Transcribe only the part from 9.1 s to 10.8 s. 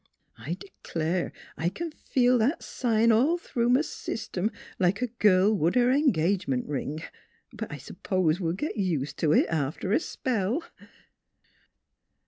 t' it, after a spell."